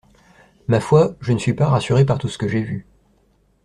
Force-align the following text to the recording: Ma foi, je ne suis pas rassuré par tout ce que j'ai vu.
Ma 0.67 0.79
foi, 0.81 1.15
je 1.21 1.31
ne 1.31 1.37
suis 1.37 1.53
pas 1.53 1.67
rassuré 1.67 2.05
par 2.07 2.17
tout 2.17 2.27
ce 2.27 2.39
que 2.39 2.47
j'ai 2.47 2.63
vu. 2.63 2.87